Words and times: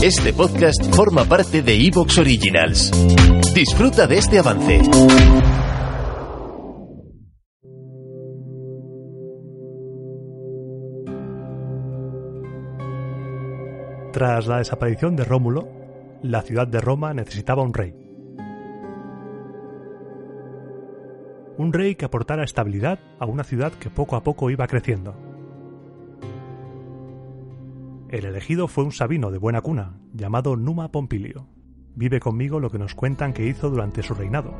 Este 0.00 0.32
podcast 0.32 0.94
forma 0.94 1.24
parte 1.24 1.60
de 1.60 1.74
Evox 1.74 2.18
Originals. 2.18 2.92
Disfruta 3.52 4.06
de 4.06 4.18
este 4.18 4.38
avance. 4.38 4.80
Tras 14.12 14.46
la 14.46 14.58
desaparición 14.58 15.16
de 15.16 15.24
Rómulo, 15.24 15.66
la 16.22 16.42
ciudad 16.42 16.68
de 16.68 16.80
Roma 16.80 17.12
necesitaba 17.12 17.64
un 17.64 17.74
rey. 17.74 17.92
Un 21.56 21.72
rey 21.72 21.96
que 21.96 22.04
aportara 22.04 22.44
estabilidad 22.44 23.00
a 23.18 23.26
una 23.26 23.42
ciudad 23.42 23.72
que 23.72 23.90
poco 23.90 24.14
a 24.14 24.22
poco 24.22 24.48
iba 24.48 24.68
creciendo. 24.68 25.27
El 28.08 28.24
elegido 28.24 28.68
fue 28.68 28.84
un 28.84 28.92
sabino 28.92 29.30
de 29.30 29.36
buena 29.36 29.60
cuna, 29.60 30.00
llamado 30.14 30.56
Numa 30.56 30.90
Pompilio. 30.90 31.46
Vive 31.94 32.20
conmigo 32.20 32.58
lo 32.58 32.70
que 32.70 32.78
nos 32.78 32.94
cuentan 32.94 33.34
que 33.34 33.46
hizo 33.46 33.68
durante 33.68 34.02
su 34.02 34.14
reinado. 34.14 34.54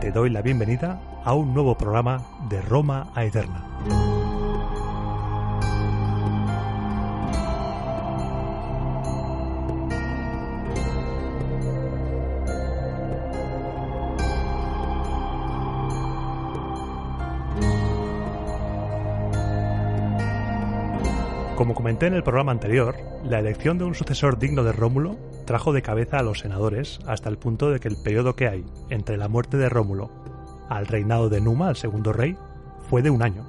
Te 0.00 0.12
doy 0.12 0.30
la 0.30 0.42
bienvenida 0.42 1.02
a 1.24 1.34
un 1.34 1.54
nuevo 1.54 1.76
programa 1.76 2.24
de 2.48 2.62
Roma 2.62 3.10
a 3.16 3.24
Eterna. 3.24 3.75
Como 21.56 21.74
comenté 21.74 22.06
en 22.06 22.12
el 22.12 22.22
programa 22.22 22.52
anterior, 22.52 22.96
la 23.24 23.38
elección 23.38 23.78
de 23.78 23.84
un 23.84 23.94
sucesor 23.94 24.38
digno 24.38 24.62
de 24.62 24.72
Rómulo 24.72 25.16
trajo 25.46 25.72
de 25.72 25.80
cabeza 25.80 26.18
a 26.18 26.22
los 26.22 26.40
senadores 26.40 26.98
hasta 27.06 27.30
el 27.30 27.38
punto 27.38 27.70
de 27.70 27.80
que 27.80 27.88
el 27.88 27.96
periodo 27.96 28.36
que 28.36 28.46
hay 28.46 28.66
entre 28.90 29.16
la 29.16 29.28
muerte 29.28 29.56
de 29.56 29.70
Rómulo 29.70 30.10
al 30.68 30.86
reinado 30.86 31.30
de 31.30 31.40
Numa, 31.40 31.70
el 31.70 31.76
segundo 31.76 32.12
rey, 32.12 32.36
fue 32.90 33.00
de 33.00 33.08
un 33.08 33.22
año. 33.22 33.46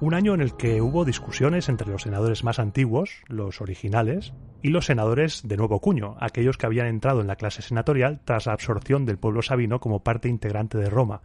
Un 0.00 0.14
año 0.14 0.34
en 0.34 0.40
el 0.40 0.56
que 0.56 0.82
hubo 0.82 1.04
discusiones 1.04 1.68
entre 1.68 1.88
los 1.88 2.02
senadores 2.02 2.42
más 2.42 2.58
antiguos, 2.58 3.22
los 3.28 3.60
originales, 3.60 4.32
y 4.60 4.70
los 4.70 4.86
senadores 4.86 5.42
de 5.46 5.56
nuevo 5.56 5.80
cuño, 5.80 6.16
aquellos 6.18 6.56
que 6.56 6.66
habían 6.66 6.88
entrado 6.88 7.20
en 7.20 7.28
la 7.28 7.36
clase 7.36 7.62
senatorial 7.62 8.22
tras 8.24 8.46
la 8.46 8.54
absorción 8.54 9.06
del 9.06 9.18
pueblo 9.18 9.42
sabino 9.42 9.78
como 9.78 10.02
parte 10.02 10.28
integrante 10.28 10.78
de 10.78 10.90
Roma, 10.90 11.22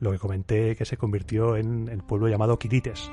lo 0.00 0.10
que 0.10 0.18
comenté 0.18 0.74
que 0.74 0.84
se 0.84 0.96
convirtió 0.96 1.56
en 1.56 1.88
el 1.88 2.02
pueblo 2.02 2.26
llamado 2.26 2.58
Quirites. 2.58 3.12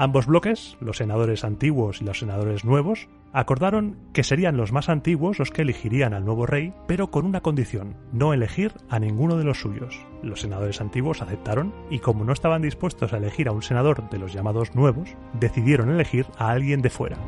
Ambos 0.00 0.26
bloques, 0.26 0.76
los 0.80 0.98
senadores 0.98 1.42
antiguos 1.42 2.00
y 2.00 2.04
los 2.04 2.20
senadores 2.20 2.64
nuevos, 2.64 3.08
acordaron 3.32 3.96
que 4.12 4.22
serían 4.22 4.56
los 4.56 4.70
más 4.70 4.88
antiguos 4.88 5.40
los 5.40 5.50
que 5.50 5.62
elegirían 5.62 6.14
al 6.14 6.24
nuevo 6.24 6.46
rey, 6.46 6.72
pero 6.86 7.10
con 7.10 7.26
una 7.26 7.40
condición, 7.40 7.96
no 8.12 8.32
elegir 8.32 8.74
a 8.88 9.00
ninguno 9.00 9.36
de 9.36 9.42
los 9.42 9.58
suyos. 9.58 9.98
Los 10.22 10.42
senadores 10.42 10.80
antiguos 10.80 11.20
aceptaron 11.20 11.74
y 11.90 11.98
como 11.98 12.24
no 12.24 12.32
estaban 12.32 12.62
dispuestos 12.62 13.12
a 13.12 13.16
elegir 13.16 13.48
a 13.48 13.52
un 13.52 13.62
senador 13.62 14.08
de 14.08 14.18
los 14.18 14.32
llamados 14.32 14.72
nuevos, 14.76 15.16
decidieron 15.40 15.90
elegir 15.90 16.26
a 16.38 16.50
alguien 16.50 16.80
de 16.80 16.90
fuera. 16.90 17.18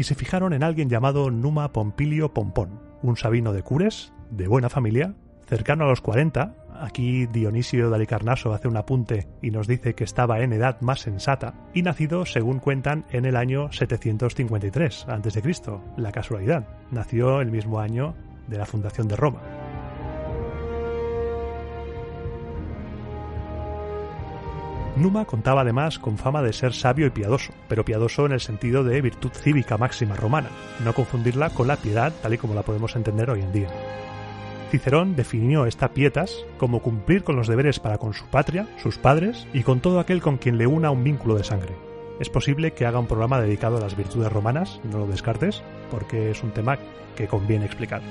Y 0.00 0.04
se 0.04 0.14
fijaron 0.14 0.54
en 0.54 0.62
alguien 0.62 0.88
llamado 0.88 1.30
Numa 1.30 1.74
Pompilio 1.74 2.32
Pompón, 2.32 2.80
un 3.02 3.18
sabino 3.18 3.52
de 3.52 3.62
Cures, 3.62 4.14
de 4.30 4.48
buena 4.48 4.70
familia, 4.70 5.12
cercano 5.46 5.84
a 5.84 5.88
los 5.88 6.00
40. 6.00 6.54
Aquí 6.80 7.26
Dionisio 7.26 7.90
de 7.90 7.96
Alicarnaso 7.96 8.54
hace 8.54 8.66
un 8.66 8.78
apunte 8.78 9.28
y 9.42 9.50
nos 9.50 9.66
dice 9.66 9.94
que 9.94 10.04
estaba 10.04 10.40
en 10.40 10.54
edad 10.54 10.80
más 10.80 11.00
sensata 11.00 11.52
y 11.74 11.82
nacido, 11.82 12.24
según 12.24 12.60
cuentan, 12.60 13.04
en 13.10 13.26
el 13.26 13.36
año 13.36 13.70
753 13.72 15.06
a.C. 15.06 15.42
La 15.98 16.12
casualidad, 16.12 16.66
nació 16.90 17.42
el 17.42 17.50
mismo 17.50 17.78
año 17.78 18.14
de 18.48 18.56
la 18.56 18.64
fundación 18.64 19.06
de 19.06 19.16
Roma. 19.16 19.59
Numa 25.00 25.24
contaba 25.24 25.62
además 25.62 25.98
con 25.98 26.18
fama 26.18 26.42
de 26.42 26.52
ser 26.52 26.74
sabio 26.74 27.06
y 27.06 27.10
piadoso, 27.10 27.54
pero 27.68 27.86
piadoso 27.86 28.26
en 28.26 28.32
el 28.32 28.40
sentido 28.40 28.84
de 28.84 29.00
virtud 29.00 29.30
cívica 29.32 29.78
máxima 29.78 30.14
romana, 30.14 30.50
no 30.84 30.92
confundirla 30.92 31.48
con 31.48 31.68
la 31.68 31.76
piedad 31.76 32.12
tal 32.22 32.34
y 32.34 32.38
como 32.38 32.54
la 32.54 32.64
podemos 32.64 32.94
entender 32.96 33.30
hoy 33.30 33.40
en 33.40 33.50
día. 33.50 33.68
Cicerón 34.70 35.16
definió 35.16 35.64
esta 35.64 35.88
pietas 35.94 36.44
como 36.58 36.80
cumplir 36.80 37.24
con 37.24 37.34
los 37.34 37.48
deberes 37.48 37.80
para 37.80 37.96
con 37.96 38.12
su 38.12 38.26
patria, 38.26 38.68
sus 38.76 38.98
padres 38.98 39.46
y 39.54 39.62
con 39.62 39.80
todo 39.80 40.00
aquel 40.00 40.20
con 40.20 40.36
quien 40.36 40.58
le 40.58 40.66
una 40.66 40.90
un 40.90 41.02
vínculo 41.02 41.34
de 41.34 41.44
sangre. 41.44 41.74
Es 42.20 42.28
posible 42.28 42.72
que 42.72 42.84
haga 42.84 42.98
un 42.98 43.06
programa 43.06 43.40
dedicado 43.40 43.78
a 43.78 43.80
las 43.80 43.96
virtudes 43.96 44.30
romanas, 44.30 44.82
no 44.84 44.98
lo 44.98 45.06
descartes, 45.06 45.62
porque 45.90 46.30
es 46.30 46.42
un 46.42 46.50
tema 46.50 46.78
que 47.16 47.26
conviene 47.26 47.64
explicar. 47.64 48.02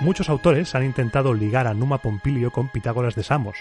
Muchos 0.00 0.30
autores 0.30 0.74
han 0.74 0.84
intentado 0.84 1.34
ligar 1.34 1.66
a 1.66 1.74
Numa 1.74 1.98
Pompilio 1.98 2.50
con 2.50 2.68
Pitágoras 2.68 3.14
de 3.14 3.22
Samos. 3.22 3.56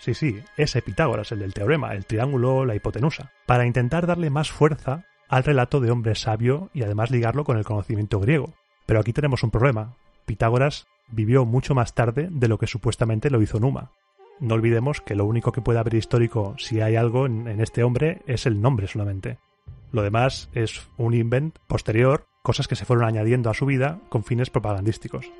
Sí, 0.00 0.12
sí, 0.12 0.42
ese 0.56 0.82
Pitágoras, 0.82 1.30
el 1.30 1.38
del 1.38 1.54
teorema, 1.54 1.94
el 1.94 2.04
triángulo, 2.04 2.64
la 2.64 2.74
hipotenusa, 2.74 3.30
para 3.46 3.64
intentar 3.64 4.04
darle 4.04 4.28
más 4.28 4.50
fuerza 4.50 5.04
al 5.28 5.44
relato 5.44 5.78
de 5.78 5.92
hombre 5.92 6.16
sabio 6.16 6.68
y 6.74 6.82
además 6.82 7.12
ligarlo 7.12 7.44
con 7.44 7.58
el 7.58 7.64
conocimiento 7.64 8.18
griego. 8.18 8.54
Pero 8.86 8.98
aquí 8.98 9.12
tenemos 9.12 9.44
un 9.44 9.52
problema. 9.52 9.94
Pitágoras 10.26 10.88
vivió 11.12 11.44
mucho 11.44 11.76
más 11.76 11.94
tarde 11.94 12.28
de 12.28 12.48
lo 12.48 12.58
que 12.58 12.66
supuestamente 12.66 13.30
lo 13.30 13.40
hizo 13.40 13.60
Numa. 13.60 13.92
No 14.40 14.56
olvidemos 14.56 15.00
que 15.00 15.14
lo 15.14 15.26
único 15.26 15.52
que 15.52 15.62
puede 15.62 15.78
haber 15.78 15.94
histórico, 15.94 16.56
si 16.58 16.80
hay 16.80 16.96
algo 16.96 17.26
en, 17.26 17.46
en 17.46 17.60
este 17.60 17.84
hombre, 17.84 18.20
es 18.26 18.46
el 18.46 18.60
nombre 18.60 18.88
solamente. 18.88 19.38
Lo 19.92 20.02
demás 20.02 20.50
es 20.54 20.88
un 20.96 21.14
invent 21.14 21.56
posterior, 21.68 22.26
cosas 22.42 22.66
que 22.66 22.74
se 22.74 22.84
fueron 22.84 23.04
añadiendo 23.04 23.48
a 23.48 23.54
su 23.54 23.64
vida 23.64 24.00
con 24.08 24.24
fines 24.24 24.50
propagandísticos. 24.50 25.30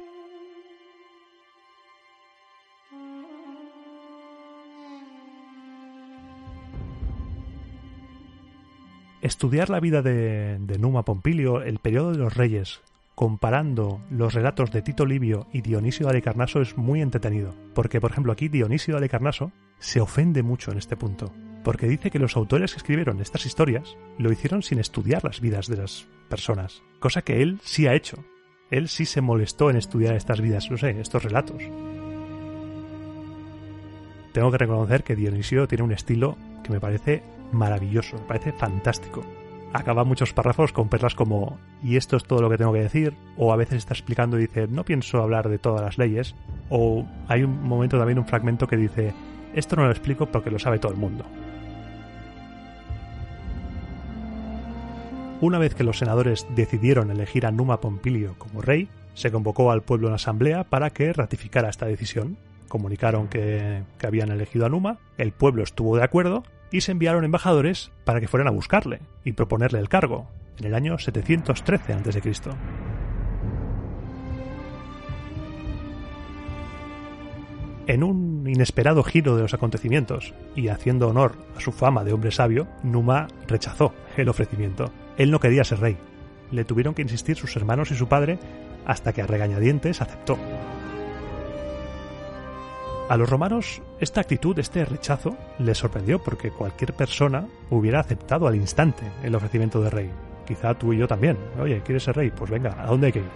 Estudiar 9.25 9.71
la 9.71 9.81
vida 9.81 10.03
de, 10.03 10.59
Numa 10.79 11.07
Pompilio, 11.07 11.63
el 11.63 11.79
periodo 11.79 12.13
de 12.13 12.19
los 12.19 12.35
reyes, 12.35 12.83
comparando 13.15 14.03
los 14.11 14.35
relatos 14.35 14.71
de 14.71 14.83
Tito 14.83 15.07
Livio 15.07 15.47
y 15.51 15.63
Dionisio 15.63 16.05
de 16.05 16.13
Alicarnaso 16.13 16.61
es 16.61 16.77
muy 16.77 17.01
entretenido, 17.01 17.55
porque 17.75 18.03
por 18.03 18.11
ejemplo 18.11 18.35
aquí 18.35 18.49
Dionisio 18.49 18.93
de 18.93 18.99
Alicarnaso 18.99 19.51
se 19.79 20.03
ofende 20.03 20.43
mucho 20.43 20.73
en 20.73 20.77
este 20.77 20.99
punto, 20.99 21.33
porque 21.65 21.89
dice 21.89 22.11
que 22.11 22.19
los 22.19 22.37
autores 22.37 22.73
que 22.73 22.77
escribieron 22.77 23.23
estas 23.23 23.47
historias 23.47 23.97
lo 24.19 24.31
hicieron 24.31 24.63
sin 24.63 24.79
estudiar 24.79 25.25
las 25.25 25.41
vidas 25.41 25.69
de 25.69 25.79
las 25.79 26.07
personas, 26.29 26.83
cosa 27.01 27.23
que 27.23 27.41
él 27.41 27.61
sí 27.65 27.87
ha 27.87 27.95
hecho. 27.95 28.23
Él 28.71 28.89
sí 28.89 29.07
se 29.07 29.23
molestó 29.23 29.71
en 29.71 29.77
estudiar 29.77 30.17
estas 30.17 30.43
vidas, 30.43 30.71
no 30.71 30.77
sé, 30.77 31.01
estos 31.01 31.25
relatos. 31.25 31.63
Tengo 34.35 34.51
que 34.51 34.59
reconocer 34.59 35.03
que 35.03 35.17
Dionisio 35.17 35.67
tiene 35.67 35.85
un 35.85 35.93
estilo 35.93 36.37
que 36.63 36.73
me 36.73 36.81
parece 36.81 37.23
maravilloso, 37.53 38.17
me 38.17 38.23
parece 38.23 38.53
fantástico. 38.53 39.25
Acaba 39.73 40.05
muchos 40.05 40.33
párrafos 40.33 40.73
con 40.73 40.89
perlas 40.89 41.15
como 41.15 41.59
y 41.83 41.97
esto 41.97 42.17
es 42.17 42.25
todo 42.25 42.41
lo 42.41 42.49
que 42.49 42.59
tengo 42.59 42.73
que 42.73 42.83
decir, 42.83 43.15
o 43.37 43.53
a 43.53 43.57
veces 43.57 43.79
está 43.79 43.95
explicando 43.95 44.39
y 44.39 44.43
dice 44.43 44.69
no 44.69 44.85
pienso 44.85 45.21
hablar 45.21 45.49
de 45.49 45.59
todas 45.59 45.83
las 45.83 45.99
leyes, 45.99 46.35
O 46.71 47.05
hay 47.29 47.43
un 47.43 47.63
momento 47.63 47.99
también, 47.99 48.19
un 48.19 48.27
fragmento 48.27 48.67
que 48.67 48.77
dice, 48.77 49.13
esto 49.55 49.77
no 49.77 49.85
lo 49.85 49.91
explico 49.91 50.27
porque 50.27 50.51
lo 50.51 50.59
sabe 50.59 50.79
todo 50.79 50.93
el 50.93 50.99
mundo. 50.99 51.25
Una 55.41 55.59
vez 55.59 55.75
que 55.75 55.85
los 55.85 55.99
senadores 55.99 56.47
decidieron 56.55 57.11
elegir 57.11 57.45
a 57.45 57.51
Numa 57.51 57.81
Pompilio 57.81 58.35
como 58.39 58.63
rey, 58.63 58.89
se 59.15 59.31
convocó 59.31 59.71
al 59.71 59.83
pueblo 59.83 60.09
en 60.09 60.15
asamblea 60.15 60.65
para 60.65 60.91
que 60.91 61.13
ratificara 61.13 61.69
esta 61.69 61.87
decisión. 61.87 62.37
Comunicaron 62.69 63.29
que, 63.29 63.83
que, 63.99 64.07
habían 64.07 64.31
elegido 64.31 64.67
a 64.67 64.69
Numa, 64.69 64.99
el 65.19 65.33
pueblo 65.33 65.63
estuvo 65.63 65.97
de 65.97 66.05
acuerdo 66.05 66.45
y 66.75 66.81
se 66.81 66.91
enviaron 66.91 67.25
embajadores 67.25 67.93
para 68.03 68.21
que 68.21 68.27
fueran 68.27 68.49
a 68.49 68.51
buscarle 68.51 68.99
y 69.25 69.31
proponerle 69.31 69.79
el 69.79 69.89
cargo, 69.89 70.27
en 70.59 70.67
el 70.67 70.75
año 70.75 70.99
713 70.99 71.93
a.C. 71.93 72.33
En 77.87 78.03
un 78.03 78.45
inesperado 78.49 79.05
giro 79.05 79.37
de 79.37 79.43
los 79.43 79.55
acontecimientos 79.55 80.35
y 80.57 80.67
haciendo 80.67 81.07
honor 81.07 81.37
a 81.57 81.61
su 81.61 81.71
fama 81.71 82.03
de 82.03 82.13
hombre 82.13 82.33
sabio, 82.33 82.67
Numa 82.83 83.29
rechazó 83.47 83.95
el 84.17 84.29
ofrecimiento. 84.29 84.91
Él 85.17 85.31
no 85.31 85.39
quería 85.39 85.63
ser 85.63 85.79
rey. 85.79 85.97
Le 86.51 86.65
tuvieron 86.65 86.95
que 86.95 87.03
insistir 87.03 87.37
sus 87.37 87.55
hermanos 87.55 87.93
y 87.93 87.95
su 87.95 88.09
padre 88.09 88.41
hasta 88.85 89.13
que 89.13 89.23
a 89.23 89.29
regañadientes 89.29 90.03
aceptó. 90.03 90.37
A 93.07 93.19
los 93.19 93.29
romanos 93.29 93.83
esta 94.01 94.23
actitud, 94.23 94.59
este 94.59 94.83
rechazo, 94.85 95.37
les 95.59 95.77
sorprendió 95.77 96.23
porque 96.23 96.51
cualquier 96.51 96.95
persona 96.95 97.47
hubiera 97.69 98.01
aceptado 98.01 98.47
al 98.47 98.57
instante 98.57 99.05
el 99.23 99.35
ofrecimiento 99.35 99.83
de 99.83 99.91
rey. 99.91 100.11
Quizá 100.47 100.75
tú 100.75 100.95
y 100.95 100.99
yo 100.99 101.07
también. 101.07 101.37
Oye, 101.61 101.83
¿quieres 101.85 102.05
ser 102.05 102.17
rey? 102.17 102.31
Pues 102.31 102.51
venga, 102.51 102.75
¿a 102.83 102.87
dónde 102.87 103.09
hay 103.09 103.13
que 103.13 103.19
ir? 103.19 103.31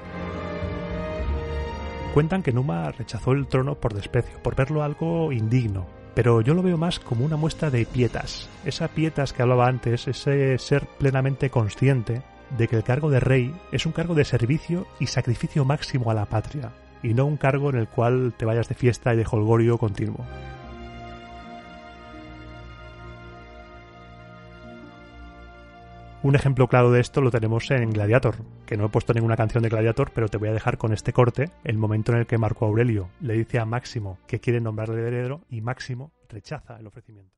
Cuentan 2.14 2.42
que 2.42 2.52
Numa 2.52 2.90
rechazó 2.92 3.32
el 3.32 3.46
trono 3.46 3.74
por 3.74 3.92
desprecio, 3.92 4.42
por 4.42 4.56
verlo 4.56 4.82
algo 4.82 5.32
indigno, 5.32 5.86
pero 6.14 6.40
yo 6.40 6.54
lo 6.54 6.62
veo 6.62 6.78
más 6.78 6.98
como 6.98 7.26
una 7.26 7.36
muestra 7.36 7.70
de 7.70 7.84
pietas. 7.84 8.48
Esa 8.64 8.88
pietas 8.88 9.34
que 9.34 9.42
hablaba 9.42 9.68
antes, 9.68 10.08
ese 10.08 10.56
ser 10.58 10.86
plenamente 10.98 11.50
consciente 11.50 12.22
de 12.56 12.68
que 12.68 12.76
el 12.76 12.84
cargo 12.84 13.10
de 13.10 13.20
rey 13.20 13.54
es 13.70 13.84
un 13.84 13.92
cargo 13.92 14.14
de 14.14 14.24
servicio 14.24 14.86
y 14.98 15.06
sacrificio 15.06 15.66
máximo 15.66 16.10
a 16.10 16.14
la 16.14 16.24
patria, 16.24 16.72
y 17.02 17.14
no 17.14 17.26
un 17.26 17.36
cargo 17.36 17.70
en 17.70 17.76
el 17.76 17.88
cual 17.88 18.34
te 18.36 18.44
vayas 18.44 18.68
de 18.68 18.74
fiesta 18.74 19.14
y 19.14 19.16
de 19.16 19.26
holgorio 19.30 19.78
continuo. 19.78 20.24
Un 26.20 26.34
ejemplo 26.34 26.66
claro 26.66 26.90
de 26.90 27.00
esto 27.00 27.20
lo 27.20 27.30
tenemos 27.30 27.70
en 27.70 27.92
Gladiator, 27.92 28.34
que 28.66 28.76
no 28.76 28.86
he 28.86 28.88
puesto 28.88 29.14
ninguna 29.14 29.36
canción 29.36 29.62
de 29.62 29.68
Gladiator, 29.68 30.10
pero 30.12 30.28
te 30.28 30.36
voy 30.36 30.48
a 30.48 30.52
dejar 30.52 30.76
con 30.76 30.92
este 30.92 31.12
corte 31.12 31.52
el 31.62 31.78
momento 31.78 32.12
en 32.12 32.18
el 32.18 32.26
que 32.26 32.38
Marco 32.38 32.66
Aurelio 32.66 33.08
le 33.20 33.34
dice 33.34 33.60
a 33.60 33.64
Máximo 33.64 34.18
que 34.26 34.40
quiere 34.40 34.60
nombrarle 34.60 35.00
heredero 35.00 35.42
y 35.48 35.60
Máximo 35.60 36.10
rechaza 36.28 36.76
el 36.78 36.88
ofrecimiento. 36.88 37.37